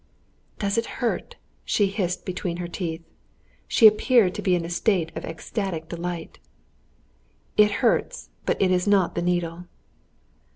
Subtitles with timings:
[0.57, 3.03] "Does it hurt?" she hissed between her teeth.
[3.67, 6.39] She appeared to be in a state of ecstatic delight.
[7.55, 9.65] "It hurts, but it is not the needle."